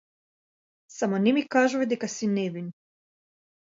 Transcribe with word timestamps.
Само 0.95 1.21
не 1.27 1.35
ми 1.37 1.45
кажувај 1.59 1.93
дека 1.95 2.13
си 2.19 2.35
невин. 2.35 2.77